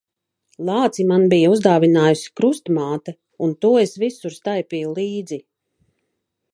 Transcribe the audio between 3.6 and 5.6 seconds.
to es visur staipīju līdzi.